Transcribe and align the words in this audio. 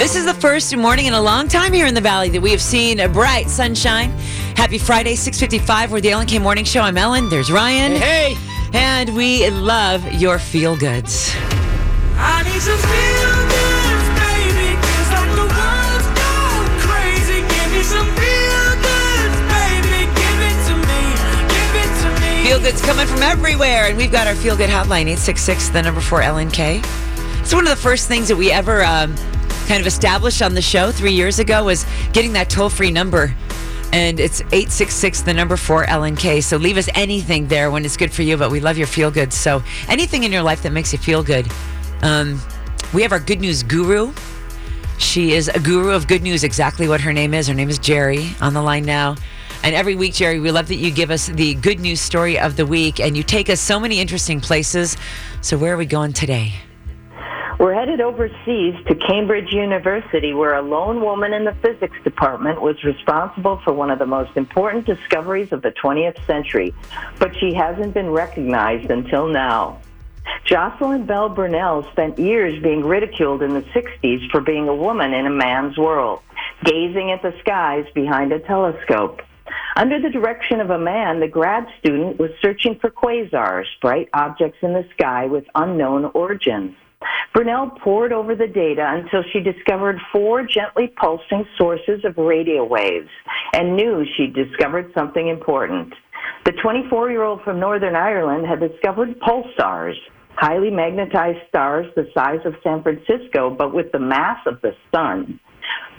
This 0.00 0.16
is 0.16 0.24
the 0.24 0.32
first 0.32 0.74
morning 0.74 1.04
in 1.04 1.12
a 1.12 1.20
long 1.20 1.46
time 1.46 1.74
here 1.74 1.84
in 1.84 1.92
the 1.92 2.00
Valley 2.00 2.30
that 2.30 2.40
we 2.40 2.52
have 2.52 2.62
seen 2.62 3.00
a 3.00 3.06
bright 3.06 3.50
sunshine. 3.50 4.08
Happy 4.56 4.78
Friday, 4.78 5.14
655. 5.14 5.92
We're 5.92 6.00
the 6.00 6.12
Ellen 6.12 6.26
K 6.26 6.38
Morning 6.38 6.64
Show. 6.64 6.80
I'm 6.80 6.96
Ellen. 6.96 7.28
There's 7.28 7.52
Ryan. 7.52 7.92
Hey, 7.96 8.34
And 8.72 9.14
we 9.14 9.50
love 9.50 10.10
your 10.14 10.38
feel 10.38 10.74
goods. 10.74 11.34
I 12.16 12.42
need 12.44 12.62
some 12.62 12.80
feel 12.80 13.36
goods, 13.52 14.06
baby. 14.24 14.72
Feels 14.80 15.10
like 15.12 15.32
the 15.36 15.46
world's 15.52 16.08
crazy. 16.80 17.44
Give 17.44 17.68
me 17.68 17.82
some 17.84 18.08
feel 18.16 18.68
goods, 18.80 19.36
baby. 19.52 20.08
Give 20.16 20.40
it 20.48 20.56
to 20.64 20.74
me. 20.80 21.00
Give 21.52 21.72
it 21.76 21.92
to 22.00 22.08
me. 22.24 22.48
Feel 22.48 22.58
goods 22.58 22.80
coming 22.80 23.06
from 23.06 23.20
everywhere. 23.22 23.88
And 23.88 23.98
we've 23.98 24.10
got 24.10 24.26
our 24.26 24.34
feel 24.34 24.56
good 24.56 24.70
hotline, 24.70 25.12
866, 25.12 25.68
the 25.68 25.82
number 25.82 26.00
four 26.00 26.22
LNK. 26.22 26.82
It's 27.42 27.52
one 27.52 27.66
of 27.66 27.70
the 27.70 27.82
first 27.82 28.08
things 28.08 28.28
that 28.28 28.36
we 28.36 28.50
ever 28.50 28.82
um, 28.82 29.14
kind 29.70 29.80
of 29.80 29.86
established 29.86 30.42
on 30.42 30.52
the 30.52 30.60
show 30.60 30.90
three 30.90 31.12
years 31.12 31.38
ago 31.38 31.62
was 31.62 31.86
getting 32.12 32.32
that 32.32 32.50
toll 32.50 32.68
free 32.68 32.90
number. 32.90 33.32
And 33.92 34.18
it's 34.18 34.40
866, 34.40 35.20
the 35.20 35.32
number 35.32 35.56
four 35.56 35.84
LNK. 35.84 36.42
So 36.42 36.56
leave 36.56 36.76
us 36.76 36.88
anything 36.96 37.46
there 37.46 37.70
when 37.70 37.84
it's 37.84 37.96
good 37.96 38.12
for 38.12 38.22
you, 38.22 38.36
but 38.36 38.50
we 38.50 38.58
love 38.58 38.76
your 38.76 38.88
feel 38.88 39.12
good. 39.12 39.32
So 39.32 39.62
anything 39.86 40.24
in 40.24 40.32
your 40.32 40.42
life 40.42 40.64
that 40.64 40.72
makes 40.72 40.92
you 40.92 40.98
feel 40.98 41.22
good. 41.22 41.46
Um, 42.02 42.40
we 42.92 43.02
have 43.02 43.12
our 43.12 43.20
good 43.20 43.40
news 43.40 43.62
guru. 43.62 44.12
She 44.98 45.34
is 45.34 45.46
a 45.46 45.60
guru 45.60 45.90
of 45.90 46.08
good 46.08 46.22
news, 46.22 46.42
exactly 46.42 46.88
what 46.88 47.00
her 47.02 47.12
name 47.12 47.32
is. 47.32 47.46
Her 47.46 47.54
name 47.54 47.70
is 47.70 47.78
Geri 47.78 48.34
on 48.40 48.54
the 48.54 48.62
line 48.62 48.84
now. 48.84 49.14
And 49.62 49.76
every 49.76 49.94
week, 49.94 50.14
Geri, 50.14 50.40
we 50.40 50.50
love 50.50 50.66
that 50.66 50.78
you 50.78 50.90
give 50.90 51.12
us 51.12 51.28
the 51.28 51.54
good 51.54 51.78
news 51.78 52.00
story 52.00 52.40
of 52.40 52.56
the 52.56 52.66
week 52.66 52.98
and 52.98 53.16
you 53.16 53.22
take 53.22 53.48
us 53.48 53.60
so 53.60 53.78
many 53.78 54.00
interesting 54.00 54.40
places. 54.40 54.96
So, 55.42 55.56
where 55.56 55.74
are 55.74 55.76
we 55.76 55.86
going 55.86 56.12
today? 56.12 56.54
We're 57.60 57.74
headed 57.74 58.00
overseas 58.00 58.74
to 58.86 58.94
Cambridge 58.94 59.52
University, 59.52 60.32
where 60.32 60.54
a 60.54 60.62
lone 60.62 61.02
woman 61.02 61.34
in 61.34 61.44
the 61.44 61.52
physics 61.60 61.98
department 62.02 62.62
was 62.62 62.82
responsible 62.82 63.60
for 63.62 63.74
one 63.74 63.90
of 63.90 63.98
the 63.98 64.06
most 64.06 64.34
important 64.34 64.86
discoveries 64.86 65.52
of 65.52 65.60
the 65.60 65.70
20th 65.72 66.24
century, 66.26 66.74
but 67.18 67.36
she 67.36 67.52
hasn't 67.52 67.92
been 67.92 68.08
recognized 68.08 68.90
until 68.90 69.28
now. 69.28 69.78
Jocelyn 70.46 71.04
Bell 71.04 71.28
Burnell 71.28 71.86
spent 71.92 72.18
years 72.18 72.62
being 72.62 72.82
ridiculed 72.82 73.42
in 73.42 73.52
the 73.52 73.60
60s 73.74 74.30
for 74.30 74.40
being 74.40 74.66
a 74.66 74.74
woman 74.74 75.12
in 75.12 75.26
a 75.26 75.30
man's 75.30 75.76
world, 75.76 76.20
gazing 76.64 77.12
at 77.12 77.20
the 77.20 77.34
skies 77.40 77.84
behind 77.94 78.32
a 78.32 78.38
telescope. 78.38 79.20
Under 79.76 80.00
the 80.00 80.08
direction 80.08 80.60
of 80.60 80.70
a 80.70 80.78
man, 80.78 81.20
the 81.20 81.28
grad 81.28 81.66
student 81.78 82.18
was 82.18 82.30
searching 82.40 82.78
for 82.78 82.88
quasars, 82.88 83.66
bright 83.82 84.08
objects 84.14 84.60
in 84.62 84.72
the 84.72 84.88
sky 84.94 85.26
with 85.26 85.44
unknown 85.54 86.06
origins. 86.14 86.74
Burnell 87.32 87.70
pored 87.82 88.12
over 88.12 88.34
the 88.34 88.48
data 88.48 88.84
until 88.86 89.22
she 89.32 89.40
discovered 89.40 90.00
four 90.12 90.44
gently 90.44 90.88
pulsing 91.00 91.44
sources 91.56 92.04
of 92.04 92.18
radio 92.18 92.64
waves 92.64 93.08
and 93.52 93.76
knew 93.76 94.04
she'd 94.16 94.34
discovered 94.34 94.92
something 94.94 95.28
important. 95.28 95.94
The 96.44 96.52
24 96.52 97.10
year 97.10 97.22
old 97.22 97.42
from 97.42 97.60
Northern 97.60 97.94
Ireland 97.94 98.46
had 98.46 98.60
discovered 98.60 99.20
pulsars, 99.20 99.94
highly 100.34 100.70
magnetized 100.70 101.38
stars 101.48 101.86
the 101.94 102.08
size 102.14 102.40
of 102.44 102.54
San 102.64 102.82
Francisco, 102.82 103.50
but 103.50 103.72
with 103.72 103.92
the 103.92 104.00
mass 104.00 104.38
of 104.46 104.60
the 104.62 104.74
sun. 104.92 105.38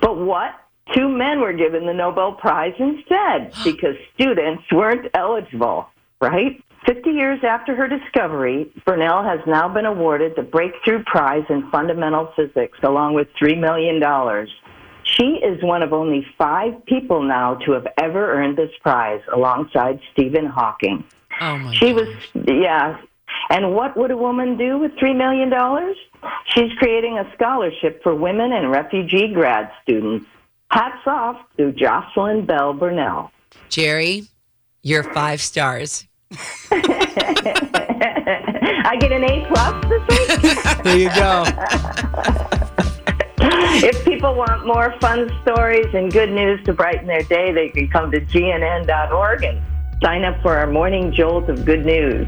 But 0.00 0.18
what? 0.18 0.52
Two 0.94 1.08
men 1.08 1.40
were 1.40 1.52
given 1.52 1.86
the 1.86 1.92
Nobel 1.92 2.32
Prize 2.32 2.74
instead 2.78 3.52
because 3.64 3.96
students 4.14 4.62
weren't 4.70 5.10
eligible, 5.14 5.88
right? 6.20 6.62
50 6.84 7.10
years 7.10 7.40
after 7.42 7.74
her 7.74 7.88
discovery, 7.88 8.72
Burnell 8.84 9.24
has 9.24 9.40
now 9.46 9.68
been 9.68 9.86
awarded 9.86 10.34
the 10.36 10.42
Breakthrough 10.42 11.02
Prize 11.04 11.44
in 11.48 11.68
Fundamental 11.70 12.32
Physics 12.36 12.78
along 12.82 13.14
with 13.14 13.28
$3 13.40 13.58
million. 13.58 14.00
She 15.04 15.40
is 15.44 15.62
one 15.62 15.82
of 15.82 15.92
only 15.92 16.26
five 16.36 16.84
people 16.86 17.22
now 17.22 17.54
to 17.66 17.72
have 17.72 17.86
ever 17.98 18.32
earned 18.32 18.58
this 18.58 18.70
prize 18.82 19.20
alongside 19.32 20.00
Stephen 20.12 20.46
Hawking. 20.46 21.04
Oh, 21.40 21.58
my 21.58 21.74
She 21.74 21.92
was, 21.92 22.08
yeah. 22.34 22.98
And 23.50 23.74
what 23.74 23.96
would 23.96 24.10
a 24.10 24.16
woman 24.16 24.56
do 24.56 24.78
with 24.78 24.92
$3 24.92 25.16
million? 25.16 25.52
She's 26.46 26.72
creating 26.78 27.18
a 27.18 27.32
scholarship 27.34 28.02
for 28.02 28.14
women 28.14 28.52
and 28.52 28.70
refugee 28.70 29.32
grad 29.32 29.70
students. 29.82 30.26
Hats 30.70 31.06
off 31.06 31.36
to 31.56 31.72
Jocelyn 31.72 32.44
Bell 32.44 32.72
Burnell. 32.72 33.30
Geri, 33.68 34.24
you're 34.82 35.04
five 35.04 35.40
stars. 35.40 36.06
I 36.32 36.38
get 39.00 39.12
an 39.12 39.24
A 39.24 39.46
plus 39.48 39.84
this 39.88 40.02
week. 40.08 40.28
there 40.84 40.98
you 40.98 41.08
go. 41.14 41.44
if 43.86 44.04
people 44.04 44.34
want 44.34 44.66
more 44.66 44.94
fun 45.00 45.30
stories 45.42 45.86
and 45.94 46.12
good 46.12 46.30
news 46.30 46.60
to 46.64 46.72
brighten 46.72 47.06
their 47.06 47.22
day, 47.22 47.52
they 47.52 47.68
can 47.68 47.86
come 47.88 48.10
to 48.10 48.20
gnn.org 48.20 49.44
and 49.44 49.60
sign 50.02 50.24
up 50.24 50.40
for 50.42 50.56
our 50.56 50.66
morning 50.66 51.12
jolt 51.12 51.48
of 51.48 51.64
good 51.64 51.86
news. 51.86 52.26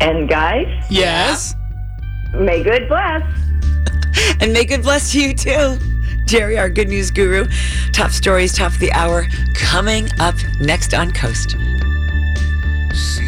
And 0.00 0.28
guys, 0.28 0.68
Yes. 0.90 1.54
may 2.34 2.62
good 2.62 2.88
bless. 2.88 3.22
And 4.40 4.52
may 4.52 4.64
good 4.64 4.82
bless 4.82 5.14
you 5.14 5.34
too. 5.34 5.76
Geri, 6.26 6.58
our 6.58 6.68
good 6.70 6.88
news 6.88 7.10
guru. 7.10 7.46
Top 7.92 8.10
stories, 8.10 8.54
top 8.54 8.72
of 8.72 8.78
the 8.78 8.90
hour, 8.92 9.26
coming 9.54 10.08
up 10.18 10.34
next 10.60 10.94
on 10.94 11.10
KOST. 11.12 11.54
See 12.96 13.25